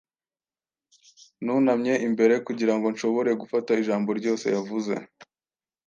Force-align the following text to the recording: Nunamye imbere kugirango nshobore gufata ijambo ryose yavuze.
Nunamye 1.43 1.93
imbere 2.07 2.35
kugirango 2.47 2.87
nshobore 2.93 3.31
gufata 3.41 3.71
ijambo 3.81 4.09
ryose 4.19 4.45
yavuze. 4.55 4.93